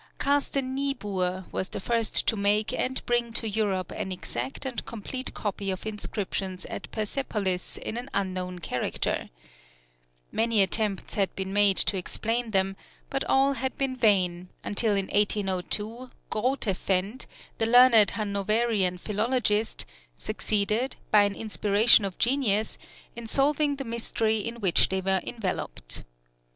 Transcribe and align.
Carsten 0.17 0.73
Niebuhr 0.73 1.45
was 1.51 1.69
the 1.69 1.79
first 1.79 2.25
to 2.25 2.35
make 2.35 2.73
and 2.73 3.05
bring 3.05 3.31
to 3.33 3.47
Europe 3.47 3.91
an 3.91 4.11
exact 4.11 4.65
and 4.65 4.83
complete 4.83 5.31
copy 5.35 5.69
of 5.69 5.85
inscriptions 5.85 6.65
at 6.65 6.89
Persepolis 6.89 7.77
in 7.77 7.97
an 7.99 8.09
unknown 8.11 8.57
character. 8.57 9.29
Many 10.31 10.63
attempts 10.63 11.13
had 11.13 11.35
been 11.35 11.53
made 11.53 11.77
to 11.77 11.97
explain 11.97 12.49
them, 12.49 12.77
but 13.11 13.23
all 13.25 13.53
had 13.53 13.77
been 13.77 13.95
vain, 13.95 14.49
until 14.63 14.93
in 14.95 15.05
1802 15.05 16.09
Grotefend, 16.31 17.27
the 17.59 17.67
learned 17.67 18.09
Hanoverian 18.09 18.97
philologist, 18.97 19.85
succeeded, 20.17 20.95
by 21.11 21.25
an 21.25 21.35
inspiration 21.35 22.05
of 22.05 22.17
genius, 22.17 22.79
in 23.15 23.27
solving 23.27 23.75
the 23.75 23.83
mystery 23.85 24.39
in 24.39 24.61
which 24.61 24.89
they 24.89 24.99
were 25.01 25.21
enveloped. 25.23 26.03